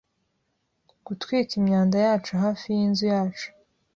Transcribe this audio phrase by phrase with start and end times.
[1.05, 3.47] gutwika imyanda yacu hafi yinzu yacu.